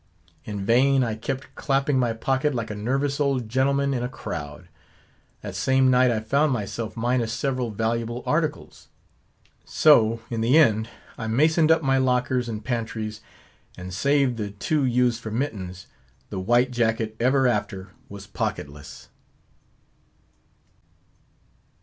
In 0.45 0.65
vain 0.65 1.03
I 1.03 1.13
kept 1.13 1.53
clapping 1.53 1.99
my 1.99 2.11
pocket 2.13 2.55
like 2.55 2.71
a 2.71 2.75
nervous 2.75 3.19
old 3.19 3.47
gentlemen 3.47 3.93
in 3.93 4.01
a 4.01 4.09
crowd; 4.09 4.67
that 5.41 5.53
same 5.53 5.91
night 5.91 6.09
I 6.09 6.21
found 6.21 6.51
myself 6.51 6.97
minus 6.97 7.31
several 7.31 7.69
valuable 7.69 8.23
articles. 8.25 8.87
So, 9.63 10.19
in 10.31 10.41
the 10.41 10.57
end, 10.57 10.89
I 11.19 11.27
masoned 11.27 11.69
up 11.69 11.83
my 11.83 11.99
lockers 11.99 12.49
and 12.49 12.65
pantries; 12.65 13.21
and 13.77 13.93
save 13.93 14.37
the 14.37 14.49
two 14.49 14.85
used 14.85 15.21
for 15.21 15.29
mittens, 15.29 15.85
the 16.31 16.39
white 16.39 16.71
jacket 16.71 17.15
ever 17.19 17.47
after 17.47 17.89
was 18.09 18.25
pocketless. 18.25 19.09